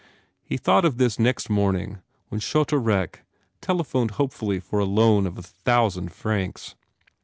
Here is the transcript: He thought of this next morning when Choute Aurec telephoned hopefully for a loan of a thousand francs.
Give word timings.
He 0.41 0.57
thought 0.57 0.83
of 0.83 0.97
this 0.97 1.19
next 1.19 1.47
morning 1.47 1.99
when 2.29 2.41
Choute 2.41 2.73
Aurec 2.73 3.19
telephoned 3.61 4.09
hopefully 4.17 4.59
for 4.59 4.79
a 4.79 4.83
loan 4.85 5.27
of 5.27 5.37
a 5.37 5.43
thousand 5.43 6.11
francs. 6.11 6.73